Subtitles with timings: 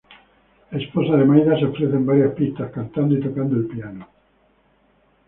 [0.71, 4.07] La esposa de Maida se ofrece en varias pistas, cantando y tocando el piano.